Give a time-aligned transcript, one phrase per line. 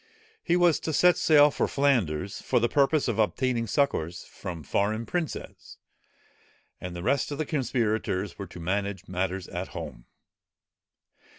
[0.41, 5.05] He was to set sail for Flanders, for the purpose of obtaining succours from foreign
[5.05, 5.77] princes;
[6.79, 10.05] and the rest of the conspirators were to manage matters at home.